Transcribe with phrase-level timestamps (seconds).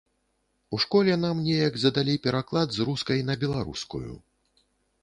[0.77, 4.07] У школе нам неяк задалі пераклад з рускай на беларускую.